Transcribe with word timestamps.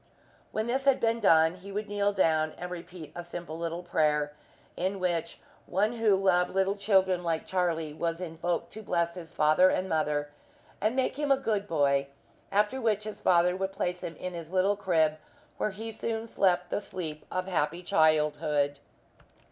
When 0.51 0.65
this 0.65 0.85
had 0.85 0.99
been 0.99 1.19
done 1.19 1.53
he 1.53 1.71
would 1.71 1.87
kneel 1.87 2.11
down 2.11 2.53
and 2.57 2.71
repeat 2.71 3.11
a 3.13 3.23
simple 3.23 3.55
little 3.59 3.83
prayer, 3.83 4.33
in 4.75 4.99
which 4.99 5.39
One 5.67 5.93
who 5.93 6.15
loved 6.15 6.55
little 6.55 6.73
children 6.73 7.23
like 7.23 7.45
Charlie 7.45 7.93
was 7.93 8.19
invoked 8.19 8.71
to 8.73 8.81
bless 8.81 9.31
father 9.31 9.69
and 9.69 9.87
mother 9.87 10.31
and 10.81 10.95
make 10.95 11.19
him 11.19 11.31
a 11.31 11.37
good 11.37 11.67
boy; 11.67 12.07
after 12.51 12.81
which 12.81 13.03
his 13.03 13.19
father 13.19 13.55
would 13.55 13.73
place 13.73 14.01
him 14.03 14.15
in 14.15 14.33
his 14.33 14.49
little 14.49 14.75
crib, 14.75 15.19
where 15.57 15.69
he 15.69 15.91
soon 15.91 16.25
slept 16.25 16.71
the 16.71 16.81
sleep 16.81 17.23
of 17.31 17.45
happy 17.45 17.83
childhood. 17.83 18.79